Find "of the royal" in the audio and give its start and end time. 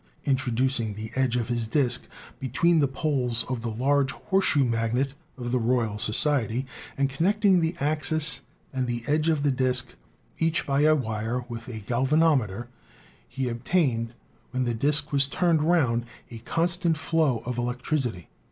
5.37-5.99